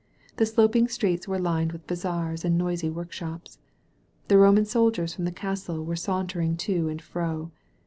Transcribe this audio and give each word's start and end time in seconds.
The 0.37 0.47
sloping 0.47 0.87
streets 0.87 1.27
were 1.27 1.37
lined 1.37 1.71
with 1.73 1.85
bazaars 1.85 2.43
and 2.43 2.57
noisy 2.57 2.89
workshops. 2.89 3.59
The 4.29 4.39
Roman 4.39 4.65
soldiers 4.65 5.13
from 5.13 5.25
the 5.25 5.31
castle 5.31 5.85
were 5.85 5.95
sauntering 5.95 6.57
to 6.57 6.87
and 6.87 6.99
fro. 6.99 7.51